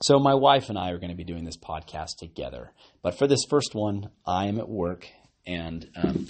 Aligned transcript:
So, 0.00 0.18
my 0.18 0.34
wife 0.34 0.68
and 0.68 0.78
I 0.78 0.90
are 0.90 0.98
going 0.98 1.10
to 1.10 1.16
be 1.16 1.24
doing 1.24 1.44
this 1.44 1.56
podcast 1.56 2.18
together. 2.18 2.72
But 3.02 3.18
for 3.18 3.26
this 3.26 3.44
first 3.48 3.74
one, 3.74 4.10
I 4.26 4.46
am 4.46 4.58
at 4.58 4.68
work 4.68 5.08
and. 5.46 5.88
Um, 5.96 6.28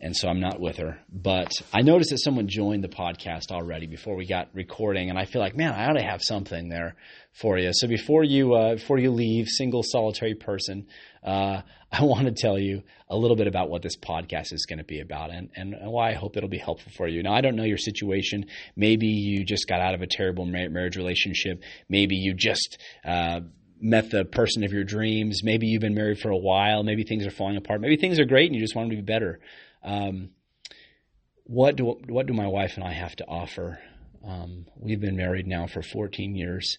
and 0.00 0.16
so 0.16 0.28
I'm 0.28 0.40
not 0.40 0.60
with 0.60 0.78
her. 0.78 0.98
But 1.12 1.52
I 1.72 1.82
noticed 1.82 2.10
that 2.10 2.18
someone 2.18 2.48
joined 2.48 2.82
the 2.82 2.88
podcast 2.88 3.50
already 3.50 3.86
before 3.86 4.16
we 4.16 4.26
got 4.26 4.48
recording, 4.54 5.10
and 5.10 5.18
I 5.18 5.26
feel 5.26 5.42
like, 5.42 5.56
man, 5.56 5.72
I 5.72 5.86
ought 5.86 5.98
to 5.98 6.02
have 6.02 6.22
something 6.22 6.68
there 6.68 6.96
for 7.32 7.58
you. 7.58 7.70
So 7.72 7.86
before 7.86 8.24
you 8.24 8.54
uh, 8.54 8.74
before 8.76 8.98
you 8.98 9.10
leave, 9.10 9.46
single 9.48 9.82
solitary 9.82 10.34
person, 10.34 10.86
uh, 11.22 11.62
I 11.92 12.02
want 12.04 12.26
to 12.26 12.32
tell 12.32 12.58
you 12.58 12.82
a 13.08 13.16
little 13.16 13.36
bit 13.36 13.46
about 13.46 13.68
what 13.68 13.82
this 13.82 13.96
podcast 13.96 14.52
is 14.52 14.66
going 14.66 14.78
to 14.78 14.84
be 14.84 15.00
about 15.00 15.30
and, 15.30 15.50
and 15.54 15.74
why 15.80 16.10
I 16.10 16.14
hope 16.14 16.36
it'll 16.36 16.48
be 16.48 16.58
helpful 16.58 16.92
for 16.96 17.08
you. 17.08 17.22
Now, 17.22 17.34
I 17.34 17.40
don't 17.40 17.56
know 17.56 17.64
your 17.64 17.78
situation. 17.78 18.46
Maybe 18.76 19.06
you 19.06 19.44
just 19.44 19.68
got 19.68 19.80
out 19.80 19.94
of 19.94 20.00
a 20.00 20.06
terrible 20.06 20.46
marriage 20.46 20.96
relationship. 20.96 21.62
Maybe 21.88 22.16
you 22.16 22.34
just 22.34 22.78
uh, 23.04 23.40
met 23.80 24.10
the 24.10 24.24
person 24.24 24.64
of 24.64 24.72
your 24.72 24.84
dreams. 24.84 25.40
Maybe 25.42 25.66
you've 25.66 25.80
been 25.80 25.94
married 25.94 26.20
for 26.20 26.30
a 26.30 26.38
while. 26.38 26.82
Maybe 26.84 27.04
things 27.04 27.26
are 27.26 27.30
falling 27.30 27.56
apart. 27.56 27.80
Maybe 27.80 27.96
things 27.96 28.18
are 28.18 28.24
great 28.24 28.46
and 28.46 28.54
you 28.54 28.60
just 28.60 28.76
want 28.76 28.88
them 28.88 28.96
to 28.96 29.02
be 29.02 29.12
better. 29.12 29.40
Um, 29.82 30.30
what 31.44 31.76
do 31.76 31.96
what 32.08 32.26
do 32.26 32.32
my 32.32 32.46
wife 32.46 32.76
and 32.76 32.84
I 32.84 32.92
have 32.92 33.16
to 33.16 33.26
offer? 33.26 33.80
Um, 34.24 34.66
we've 34.76 35.00
been 35.00 35.16
married 35.16 35.46
now 35.46 35.66
for 35.66 35.82
14 35.82 36.36
years, 36.36 36.78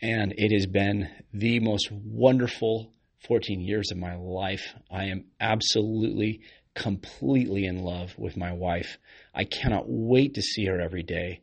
and 0.00 0.32
it 0.36 0.52
has 0.52 0.66
been 0.66 1.08
the 1.32 1.60
most 1.60 1.90
wonderful 1.90 2.92
14 3.26 3.60
years 3.60 3.90
of 3.90 3.98
my 3.98 4.14
life. 4.14 4.74
I 4.90 5.06
am 5.06 5.24
absolutely, 5.40 6.42
completely 6.74 7.64
in 7.64 7.82
love 7.82 8.16
with 8.16 8.36
my 8.36 8.52
wife. 8.52 8.98
I 9.34 9.44
cannot 9.44 9.84
wait 9.88 10.34
to 10.34 10.42
see 10.42 10.66
her 10.66 10.80
every 10.80 11.02
day. 11.02 11.40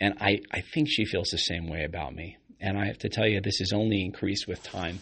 And 0.00 0.14
I, 0.20 0.40
I 0.52 0.60
think 0.60 0.88
she 0.88 1.04
feels 1.04 1.30
the 1.30 1.38
same 1.38 1.68
way 1.68 1.84
about 1.84 2.14
me. 2.14 2.36
And 2.60 2.78
I 2.78 2.86
have 2.86 2.98
to 2.98 3.08
tell 3.08 3.26
you, 3.26 3.40
this 3.40 3.58
has 3.58 3.72
only 3.72 4.04
increased 4.04 4.46
with 4.46 4.62
time. 4.62 5.00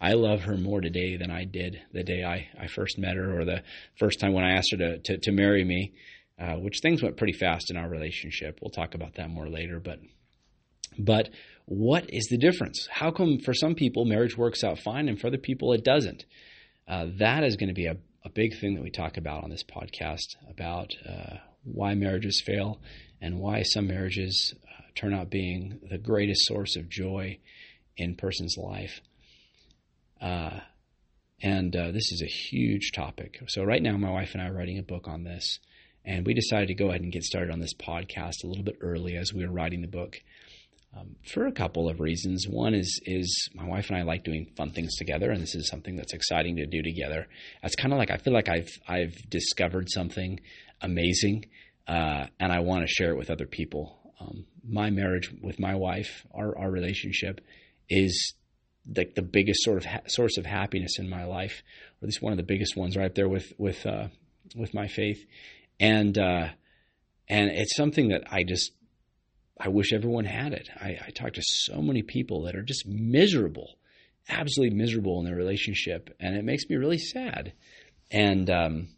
I 0.00 0.12
love 0.12 0.42
her 0.42 0.56
more 0.56 0.80
today 0.80 1.16
than 1.16 1.30
I 1.30 1.44
did 1.44 1.80
the 1.92 2.02
day 2.02 2.24
I, 2.24 2.48
I 2.58 2.66
first 2.66 2.98
met 2.98 3.16
her 3.16 3.38
or 3.38 3.44
the 3.44 3.62
first 3.98 4.20
time 4.20 4.32
when 4.32 4.44
I 4.44 4.56
asked 4.56 4.72
her 4.72 4.78
to, 4.78 4.98
to, 4.98 5.18
to 5.18 5.32
marry 5.32 5.64
me, 5.64 5.92
uh, 6.38 6.54
which 6.54 6.80
things 6.82 7.02
went 7.02 7.16
pretty 7.16 7.32
fast 7.32 7.70
in 7.70 7.76
our 7.76 7.88
relationship. 7.88 8.58
We'll 8.60 8.70
talk 8.70 8.94
about 8.94 9.14
that 9.14 9.30
more 9.30 9.48
later. 9.48 9.80
But, 9.80 10.00
but 10.98 11.30
what 11.66 12.06
is 12.08 12.26
the 12.30 12.38
difference? 12.38 12.86
How 12.90 13.10
come 13.10 13.38
for 13.38 13.54
some 13.54 13.74
people 13.74 14.04
marriage 14.04 14.36
works 14.36 14.62
out 14.62 14.78
fine 14.78 15.08
and 15.08 15.18
for 15.18 15.28
other 15.28 15.38
people 15.38 15.72
it 15.72 15.84
doesn't? 15.84 16.24
Uh, 16.86 17.06
that 17.18 17.44
is 17.44 17.56
going 17.56 17.68
to 17.68 17.74
be 17.74 17.86
a, 17.86 17.96
a 18.24 18.30
big 18.30 18.58
thing 18.60 18.74
that 18.74 18.82
we 18.82 18.90
talk 18.90 19.16
about 19.16 19.44
on 19.44 19.50
this 19.50 19.64
podcast 19.64 20.36
about 20.50 20.90
uh, 21.08 21.36
why 21.64 21.94
marriages 21.94 22.42
fail 22.44 22.80
and 23.22 23.38
why 23.38 23.62
some 23.62 23.86
marriages 23.86 24.54
uh, 24.64 24.82
turn 24.94 25.14
out 25.14 25.30
being 25.30 25.80
the 25.90 25.98
greatest 25.98 26.44
source 26.44 26.76
of 26.76 26.90
joy 26.90 27.38
in 27.96 28.16
person's 28.16 28.56
life. 28.58 29.00
Uh, 30.20 30.60
and 31.42 31.74
uh, 31.76 31.90
this 31.90 32.10
is 32.12 32.22
a 32.22 32.30
huge 32.30 32.92
topic. 32.92 33.40
So, 33.48 33.64
right 33.64 33.82
now, 33.82 33.96
my 33.96 34.10
wife 34.10 34.30
and 34.32 34.42
I 34.42 34.48
are 34.48 34.52
writing 34.52 34.78
a 34.78 34.82
book 34.82 35.08
on 35.08 35.24
this. 35.24 35.58
And 36.06 36.26
we 36.26 36.34
decided 36.34 36.68
to 36.68 36.74
go 36.74 36.88
ahead 36.88 37.00
and 37.00 37.12
get 37.12 37.22
started 37.22 37.50
on 37.50 37.60
this 37.60 37.74
podcast 37.74 38.44
a 38.44 38.46
little 38.46 38.64
bit 38.64 38.76
early 38.82 39.16
as 39.16 39.32
we 39.32 39.46
were 39.46 39.52
writing 39.52 39.80
the 39.80 39.88
book 39.88 40.16
um, 40.96 41.16
for 41.32 41.46
a 41.46 41.52
couple 41.52 41.88
of 41.88 42.00
reasons. 42.00 42.46
One 42.48 42.74
is 42.74 43.00
is 43.04 43.48
my 43.54 43.66
wife 43.66 43.88
and 43.88 43.98
I 43.98 44.02
like 44.02 44.24
doing 44.24 44.46
fun 44.56 44.70
things 44.70 44.96
together, 44.96 45.30
and 45.30 45.42
this 45.42 45.54
is 45.54 45.68
something 45.68 45.96
that's 45.96 46.12
exciting 46.12 46.56
to 46.56 46.66
do 46.66 46.82
together. 46.82 47.26
It's 47.62 47.74
kind 47.74 47.92
of 47.92 47.98
like 47.98 48.10
I 48.10 48.18
feel 48.18 48.32
like 48.32 48.48
I've 48.48 48.70
I've 48.86 49.14
discovered 49.28 49.88
something 49.90 50.40
amazing, 50.80 51.46
uh, 51.88 52.26
and 52.38 52.52
I 52.52 52.60
want 52.60 52.82
to 52.82 52.92
share 52.92 53.10
it 53.10 53.18
with 53.18 53.30
other 53.30 53.46
people. 53.46 53.98
Um, 54.20 54.46
my 54.66 54.90
marriage 54.90 55.32
with 55.42 55.58
my 55.58 55.74
wife, 55.74 56.26
our 56.32 56.56
our 56.56 56.70
relationship, 56.70 57.40
is 57.88 58.34
like 58.96 59.14
the 59.14 59.22
biggest 59.22 59.62
sort 59.62 59.78
of 59.78 59.84
ha- 59.84 60.00
source 60.06 60.36
of 60.36 60.46
happiness 60.46 60.98
in 60.98 61.08
my 61.08 61.24
life, 61.24 61.62
or 62.00 62.04
at 62.04 62.08
least 62.08 62.22
one 62.22 62.32
of 62.32 62.36
the 62.36 62.42
biggest 62.42 62.76
ones, 62.76 62.96
right 62.96 63.06
up 63.06 63.14
there 63.14 63.28
with 63.28 63.52
with 63.58 63.84
uh, 63.86 64.08
with 64.54 64.74
my 64.74 64.88
faith, 64.88 65.24
and 65.80 66.18
uh, 66.18 66.48
and 67.28 67.50
it's 67.50 67.76
something 67.76 68.08
that 68.08 68.24
I 68.30 68.44
just 68.44 68.72
I 69.58 69.68
wish 69.68 69.92
everyone 69.92 70.24
had 70.24 70.52
it. 70.52 70.68
I, 70.80 70.98
I 71.06 71.10
talk 71.10 71.32
to 71.34 71.42
so 71.42 71.80
many 71.80 72.02
people 72.02 72.42
that 72.42 72.56
are 72.56 72.62
just 72.62 72.86
miserable, 72.86 73.78
absolutely 74.28 74.76
miserable 74.76 75.18
in 75.20 75.26
their 75.26 75.36
relationship, 75.36 76.14
and 76.20 76.36
it 76.36 76.44
makes 76.44 76.64
me 76.68 76.76
really 76.76 76.98
sad. 76.98 77.52
And 78.10 78.50
um, 78.50 78.88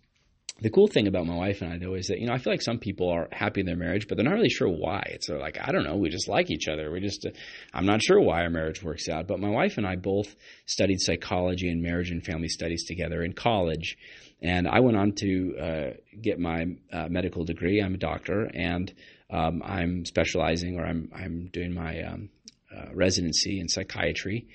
the 0.60 0.70
cool 0.70 0.86
thing 0.86 1.06
about 1.06 1.26
my 1.26 1.34
wife 1.34 1.60
and 1.60 1.70
I, 1.70 1.78
though, 1.78 1.94
is 1.94 2.06
that 2.06 2.18
you 2.18 2.26
know 2.26 2.32
I 2.32 2.38
feel 2.38 2.52
like 2.52 2.62
some 2.62 2.78
people 2.78 3.10
are 3.10 3.28
happy 3.30 3.60
in 3.60 3.66
their 3.66 3.76
marriage, 3.76 4.08
but 4.08 4.16
they're 4.16 4.24
not 4.24 4.34
really 4.34 4.48
sure 4.48 4.68
why. 4.68 5.02
It's 5.08 5.28
like 5.28 5.58
I 5.60 5.70
don't 5.70 5.84
know, 5.84 5.96
we 5.96 6.08
just 6.08 6.28
like 6.28 6.50
each 6.50 6.66
other. 6.66 6.90
We 6.90 7.00
just 7.00 7.26
uh, 7.26 7.30
I'm 7.74 7.84
not 7.84 8.02
sure 8.02 8.20
why 8.20 8.42
our 8.42 8.50
marriage 8.50 8.82
works 8.82 9.08
out. 9.08 9.26
But 9.26 9.38
my 9.38 9.50
wife 9.50 9.76
and 9.76 9.86
I 9.86 9.96
both 9.96 10.34
studied 10.64 10.98
psychology 11.00 11.68
and 11.68 11.82
marriage 11.82 12.10
and 12.10 12.24
family 12.24 12.48
studies 12.48 12.86
together 12.86 13.22
in 13.22 13.34
college, 13.34 13.98
and 14.40 14.66
I 14.66 14.80
went 14.80 14.96
on 14.96 15.12
to 15.18 15.56
uh, 15.58 15.90
get 16.22 16.38
my 16.38 16.66
uh, 16.90 17.08
medical 17.10 17.44
degree. 17.44 17.82
I'm 17.82 17.94
a 17.94 17.98
doctor, 17.98 18.50
and 18.54 18.92
um, 19.30 19.62
I'm 19.62 20.06
specializing 20.06 20.78
or 20.78 20.86
I'm 20.86 21.10
I'm 21.14 21.50
doing 21.52 21.74
my 21.74 22.02
um, 22.02 22.30
uh, 22.74 22.94
residency 22.94 23.60
in 23.60 23.68
psychiatry, 23.68 24.46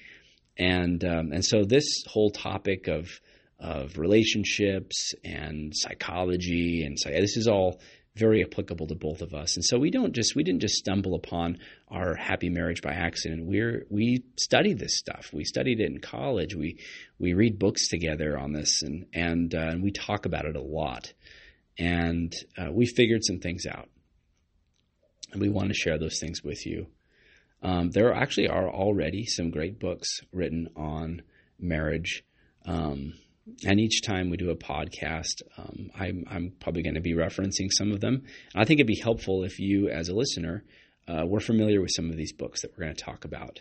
and 0.57 1.03
um, 1.03 1.31
and 1.31 1.45
so 1.45 1.63
this 1.63 2.03
whole 2.07 2.31
topic 2.31 2.87
of 2.87 3.07
of 3.61 3.97
relationships 3.97 5.13
and 5.23 5.71
psychology 5.75 6.83
and 6.83 6.99
so 6.99 7.09
this 7.09 7.37
is 7.37 7.47
all 7.47 7.79
very 8.15 8.43
applicable 8.43 8.87
to 8.87 8.95
both 8.95 9.21
of 9.21 9.33
us. 9.33 9.55
And 9.55 9.63
so 9.63 9.79
we 9.79 9.89
don't 9.89 10.13
just 10.13 10.35
we 10.35 10.43
didn't 10.43 10.61
just 10.61 10.75
stumble 10.75 11.15
upon 11.15 11.59
our 11.89 12.15
happy 12.15 12.49
marriage 12.49 12.81
by 12.81 12.91
accident. 12.91 13.45
We're 13.45 13.85
we 13.89 14.23
studied 14.37 14.79
this 14.79 14.97
stuff. 14.97 15.29
We 15.31 15.45
studied 15.45 15.79
it 15.79 15.89
in 15.89 15.99
college. 15.99 16.53
We 16.53 16.79
we 17.19 17.33
read 17.33 17.57
books 17.57 17.87
together 17.87 18.37
on 18.37 18.51
this 18.51 18.81
and 18.81 19.05
and, 19.13 19.55
uh, 19.55 19.59
and 19.59 19.83
we 19.83 19.91
talk 19.91 20.25
about 20.25 20.45
it 20.45 20.55
a 20.55 20.61
lot. 20.61 21.13
And 21.77 22.33
uh, 22.57 22.71
we 22.71 22.85
figured 22.85 23.23
some 23.23 23.39
things 23.39 23.65
out 23.65 23.89
and 25.31 25.41
we 25.41 25.49
want 25.49 25.69
to 25.69 25.73
share 25.73 25.97
those 25.97 26.19
things 26.19 26.43
with 26.43 26.65
you. 26.65 26.87
Um, 27.63 27.91
there 27.91 28.13
actually 28.13 28.49
are 28.49 28.69
already 28.69 29.25
some 29.25 29.51
great 29.51 29.79
books 29.79 30.19
written 30.33 30.67
on 30.75 31.21
marriage. 31.59 32.23
Um, 32.65 33.13
and 33.65 33.79
each 33.79 34.01
time 34.01 34.29
we 34.29 34.37
do 34.37 34.51
a 34.51 34.55
podcast, 34.55 35.41
um, 35.57 35.89
I'm, 35.97 36.25
I'm, 36.29 36.53
probably 36.59 36.83
going 36.83 36.95
to 36.95 37.01
be 37.01 37.13
referencing 37.13 37.71
some 37.71 37.91
of 37.91 37.99
them. 37.99 38.23
And 38.53 38.61
I 38.61 38.65
think 38.65 38.79
it'd 38.79 38.87
be 38.87 39.01
helpful 39.01 39.43
if 39.43 39.59
you, 39.59 39.89
as 39.89 40.09
a 40.09 40.15
listener, 40.15 40.63
uh, 41.07 41.25
were 41.25 41.39
familiar 41.39 41.81
with 41.81 41.91
some 41.95 42.09
of 42.09 42.17
these 42.17 42.33
books 42.33 42.61
that 42.61 42.71
we're 42.71 42.85
going 42.85 42.95
to 42.95 43.03
talk 43.03 43.25
about. 43.25 43.59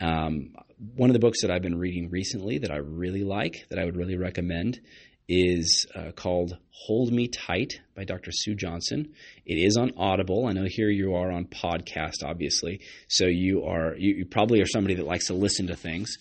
Um, 0.00 0.54
one 0.96 1.10
of 1.10 1.14
the 1.14 1.20
books 1.20 1.42
that 1.42 1.50
I've 1.50 1.62
been 1.62 1.78
reading 1.78 2.10
recently 2.10 2.58
that 2.58 2.70
I 2.70 2.76
really 2.76 3.24
like, 3.24 3.66
that 3.70 3.78
I 3.78 3.84
would 3.84 3.96
really 3.96 4.16
recommend, 4.16 4.80
is 5.28 5.86
uh, 5.94 6.12
called 6.12 6.56
Hold 6.70 7.12
Me 7.12 7.28
Tight 7.28 7.80
by 7.94 8.04
Dr. 8.04 8.30
Sue 8.32 8.54
Johnson. 8.54 9.14
It 9.46 9.54
is 9.54 9.76
on 9.76 9.92
Audible. 9.96 10.46
I 10.46 10.52
know 10.52 10.66
here 10.66 10.90
you 10.90 11.14
are 11.14 11.30
on 11.30 11.46
podcast, 11.46 12.24
obviously. 12.24 12.80
So 13.08 13.26
you 13.26 13.64
are 13.64 13.94
you, 13.96 14.14
you 14.14 14.26
probably 14.26 14.60
are 14.60 14.66
somebody 14.66 14.94
that 14.94 15.06
likes 15.06 15.28
to 15.28 15.34
listen 15.34 15.68
to 15.68 15.76
things. 15.76 16.16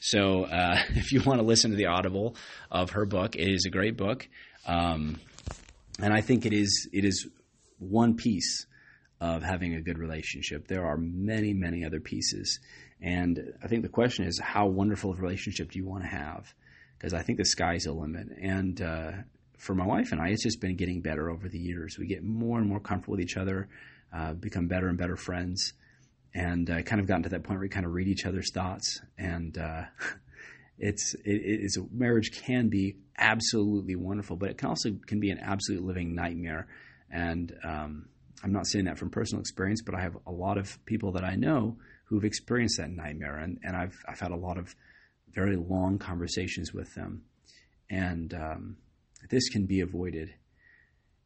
So 0.00 0.44
uh, 0.44 0.78
if 0.90 1.12
you 1.12 1.22
want 1.22 1.40
to 1.40 1.46
listen 1.46 1.70
to 1.70 1.76
the 1.76 1.86
Audible 1.86 2.36
of 2.70 2.90
her 2.90 3.06
book, 3.06 3.36
it 3.36 3.48
is 3.48 3.64
a 3.66 3.70
great 3.70 3.96
book, 3.96 4.28
um, 4.66 5.20
and 6.00 6.12
I 6.12 6.20
think 6.20 6.46
it 6.46 6.52
is 6.52 6.88
it 6.92 7.04
is 7.04 7.28
one 7.78 8.16
piece 8.16 8.66
of 9.20 9.42
having 9.42 9.74
a 9.74 9.80
good 9.80 9.98
relationship. 9.98 10.68
There 10.68 10.86
are 10.86 10.96
many 10.96 11.52
many 11.52 11.84
other 11.84 12.00
pieces, 12.00 12.60
and 13.00 13.54
I 13.62 13.68
think 13.68 13.82
the 13.82 13.88
question 13.88 14.26
is 14.26 14.38
how 14.38 14.66
wonderful 14.66 15.10
of 15.10 15.18
a 15.18 15.22
relationship 15.22 15.72
do 15.72 15.78
you 15.78 15.86
want 15.86 16.02
to 16.04 16.08
have? 16.08 16.52
because 16.98 17.14
I 17.14 17.22
think 17.22 17.38
the 17.38 17.44
sky's 17.44 17.84
the 17.84 17.92
limit. 17.92 18.28
And 18.40 18.80
uh, 18.80 19.12
for 19.58 19.74
my 19.74 19.86
wife 19.86 20.12
and 20.12 20.20
I, 20.20 20.28
it's 20.28 20.42
just 20.42 20.60
been 20.60 20.76
getting 20.76 21.00
better 21.00 21.30
over 21.30 21.48
the 21.48 21.58
years. 21.58 21.98
We 21.98 22.06
get 22.06 22.24
more 22.24 22.58
and 22.58 22.68
more 22.68 22.80
comfortable 22.80 23.12
with 23.12 23.20
each 23.20 23.36
other, 23.36 23.68
uh, 24.12 24.32
become 24.34 24.66
better 24.66 24.88
and 24.88 24.96
better 24.96 25.16
friends, 25.16 25.72
and 26.36 26.68
uh, 26.68 26.82
kind 26.82 27.00
of 27.00 27.06
gotten 27.06 27.22
to 27.22 27.30
that 27.30 27.44
point 27.44 27.58
where 27.58 27.64
we 27.64 27.68
kind 27.70 27.86
of 27.86 27.92
read 27.92 28.08
each 28.08 28.26
other's 28.26 28.52
thoughts. 28.52 29.00
And 29.16 29.56
uh, 29.56 29.84
it's 30.78 31.14
it, 31.24 31.40
it's 31.42 31.78
marriage 31.90 32.42
can 32.42 32.68
be 32.68 32.96
absolutely 33.16 33.96
wonderful, 33.96 34.36
but 34.36 34.50
it 34.50 34.58
can 34.58 34.68
also 34.68 34.90
can 35.06 35.18
be 35.18 35.30
an 35.30 35.38
absolute 35.38 35.82
living 35.82 36.14
nightmare. 36.14 36.66
And 37.10 37.56
um, 37.64 38.08
I'm 38.44 38.52
not 38.52 38.66
saying 38.66 38.84
that 38.84 38.98
from 38.98 39.08
personal 39.08 39.40
experience, 39.40 39.80
but 39.82 39.94
I 39.94 40.02
have 40.02 40.18
a 40.26 40.32
lot 40.32 40.58
of 40.58 40.84
people 40.84 41.12
that 41.12 41.24
I 41.24 41.36
know 41.36 41.78
who've 42.04 42.24
experienced 42.24 42.76
that 42.78 42.90
nightmare, 42.90 43.38
and, 43.38 43.58
and 43.64 43.74
I've 43.74 43.96
I've 44.06 44.20
had 44.20 44.30
a 44.30 44.36
lot 44.36 44.58
of 44.58 44.74
very 45.32 45.56
long 45.56 45.98
conversations 45.98 46.72
with 46.74 46.94
them. 46.94 47.22
And 47.88 48.34
um, 48.34 48.76
this 49.30 49.48
can 49.48 49.64
be 49.64 49.80
avoided. 49.80 50.34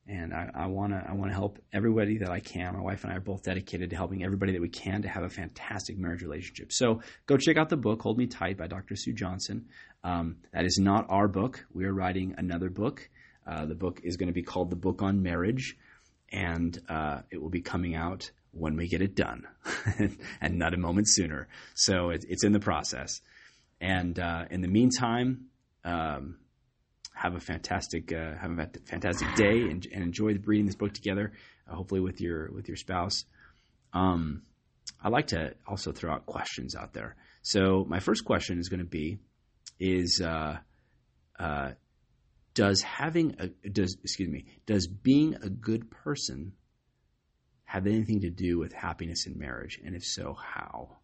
And 0.07 0.35
I 0.35 0.67
want 0.67 0.93
to 0.93 1.05
I 1.09 1.13
want 1.13 1.31
to 1.31 1.35
help 1.35 1.59
everybody 1.73 2.19
that 2.19 2.31
I 2.31 2.41
can. 2.41 2.75
My 2.75 2.81
wife 2.81 3.05
and 3.05 3.13
I 3.13 3.17
are 3.17 3.21
both 3.21 3.45
dedicated 3.45 3.91
to 3.91 3.97
helping 3.97 4.25
everybody 4.25 4.53
that 4.53 4.61
we 4.61 4.69
can 4.69 5.03
to 5.03 5.09
have 5.09 5.23
a 5.23 5.29
fantastic 5.29 5.99
marriage 5.99 6.23
relationship. 6.23 6.73
So 6.73 7.03
go 7.27 7.37
check 7.37 7.57
out 7.57 7.69
the 7.69 7.77
book 7.77 8.03
"Hold 8.03 8.19
Me 8.19 8.27
Tight" 8.27 8.57
by 8.57 8.67
Dr. 8.67 8.97
Sue 8.97 9.13
Johnson. 9.13 9.67
Um, 10.03 10.39
that 10.53 10.65
is 10.65 10.79
not 10.81 11.07
our 11.11 11.29
book. 11.29 11.65
We 11.73 11.85
are 11.85 11.93
writing 11.93 12.35
another 12.39 12.71
book. 12.71 13.09
Uh, 13.47 13.67
the 13.67 13.75
book 13.75 14.01
is 14.03 14.17
going 14.17 14.29
to 14.29 14.33
be 14.33 14.43
called 14.43 14.71
"The 14.71 14.77
Book 14.77 15.01
on 15.01 15.23
Marriage," 15.23 15.77
and 16.33 16.77
uh, 16.89 17.21
it 17.31 17.41
will 17.41 17.51
be 17.51 17.63
coming 17.63 17.95
out 17.95 18.31
when 18.53 18.77
we 18.77 18.89
get 18.89 19.03
it 19.03 19.15
done, 19.15 19.47
and 20.41 20.59
not 20.59 20.75
a 20.75 20.77
moment 20.77 21.09
sooner. 21.09 21.47
So 21.75 22.11
it, 22.11 22.25
it's 22.29 22.43
in 22.43 22.53
the 22.53 22.61
process. 22.61 23.21
And 23.81 24.19
uh, 24.19 24.47
in 24.51 24.61
the 24.61 24.69
meantime, 24.69 25.47
um, 25.85 26.37
have 27.21 27.35
a 27.35 27.41
fantastic 27.41 28.13
uh, 28.13 28.35
have 28.41 28.59
a 28.59 28.71
fantastic 28.87 29.35
day 29.35 29.61
and, 29.71 29.87
and, 29.93 30.03
enjoy 30.03 30.35
reading 30.47 30.65
this 30.65 30.75
book 30.75 30.95
together. 30.95 31.33
Uh, 31.69 31.75
hopefully 31.75 32.01
with 32.01 32.19
your 32.19 32.51
with 32.51 32.67
your 32.67 32.79
spouse. 32.79 33.25
Um, 33.93 34.43
I 35.03 35.11
like 35.11 35.29
to 35.29 35.55
also 35.67 35.93
throw 35.93 36.13
out 36.13 36.25
questions 36.25 36.75
out 36.75 36.95
there. 36.95 37.17
So 37.43 37.85
my 37.87 38.01
first 38.01 38.25
question 38.25 38.59
is 38.59 38.71
going 38.71 38.81
to 38.81 38.87
be: 38.87 39.19
Is 39.79 40.23
uh, 40.25 40.57
uh, 41.39 41.73
does 42.55 42.81
having 42.81 43.37
a 43.39 43.49
does 43.69 43.99
excuse 44.03 44.31
me 44.31 44.47
does 44.65 44.87
being 44.87 45.35
a 45.43 45.51
good 45.51 45.91
person 45.91 46.53
have 47.65 47.87
anything 47.87 48.23
to 48.23 48.31
do 48.31 48.59
with 48.59 48.73
happiness 48.73 49.27
in 49.27 49.39
marriage, 49.39 49.79
and 49.85 49.95
if 49.95 50.05
so, 50.05 50.35
how? 50.35 50.97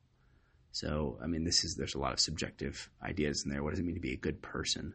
So 0.72 1.18
I 1.22 1.26
mean, 1.26 1.44
this 1.44 1.62
is 1.62 1.74
there's 1.74 1.94
a 1.94 1.98
lot 1.98 2.14
of 2.14 2.20
subjective 2.20 2.88
ideas 3.02 3.42
in 3.44 3.50
there. 3.50 3.62
What 3.62 3.70
does 3.70 3.80
it 3.80 3.84
mean 3.84 3.96
to 3.96 4.00
be 4.00 4.14
a 4.14 4.16
good 4.16 4.40
person? 4.40 4.94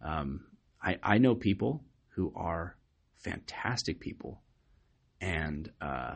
Um, 0.00 0.44
I, 0.82 0.98
I 1.02 1.18
know 1.18 1.34
people 1.34 1.84
who 2.14 2.32
are 2.34 2.76
fantastic 3.18 4.00
people, 4.00 4.40
and 5.20 5.70
uh, 5.80 6.14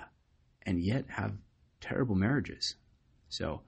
and 0.62 0.82
yet 0.82 1.05
have 1.08 1.32
terrible 1.81 2.14
marriages. 2.14 2.76
So, 3.28 3.62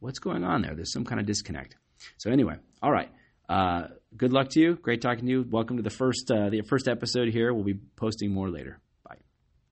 what's 0.00 0.18
going 0.18 0.44
on 0.44 0.62
there? 0.62 0.74
There's 0.74 0.92
some 0.92 1.04
kind 1.04 1.20
of 1.20 1.26
disconnect. 1.26 1.76
So, 2.16 2.30
anyway, 2.30 2.56
all 2.82 2.92
right. 2.92 3.10
Uh, 3.48 3.88
good 4.16 4.32
luck 4.32 4.50
to 4.50 4.60
you. 4.60 4.74
Great 4.76 5.00
talking 5.00 5.24
to 5.24 5.30
you. 5.30 5.46
Welcome 5.48 5.76
to 5.76 5.82
the 5.82 5.90
first 5.90 6.30
uh, 6.30 6.50
the 6.50 6.62
first 6.62 6.88
episode 6.88 7.28
here. 7.28 7.52
We'll 7.52 7.64
be 7.64 7.78
posting 7.96 8.32
more 8.32 8.48
later. 8.48 8.80